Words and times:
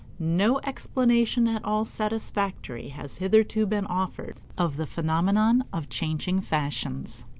No 0.17 0.57
explanation 0.61 1.47
at 1.47 1.63
all 1.63 1.85
satisfactory 1.85 2.87
has 2.89 3.17
hitherto 3.17 3.67
been 3.67 3.85
offered 3.85 4.41
of 4.57 4.77
the 4.77 4.87
phenomenon 4.87 5.63
of 5.71 5.89
changing 5.89 6.41
fashions. 6.41 7.23